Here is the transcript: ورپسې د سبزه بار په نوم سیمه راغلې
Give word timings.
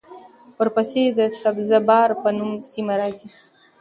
ورپسې 0.59 1.03
د 1.17 1.19
سبزه 1.41 1.79
بار 1.89 2.09
په 2.21 2.29
نوم 2.37 2.51
سیمه 2.71 2.93
راغلې 2.99 3.27